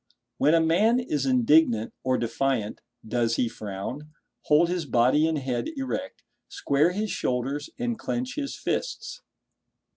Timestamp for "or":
2.03-2.17